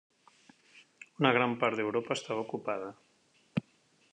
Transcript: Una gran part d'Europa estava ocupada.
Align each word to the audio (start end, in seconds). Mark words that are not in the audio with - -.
Una 1.21 1.33
gran 1.35 1.53
part 1.63 1.79
d'Europa 1.81 2.17
estava 2.21 2.47
ocupada. 2.47 2.89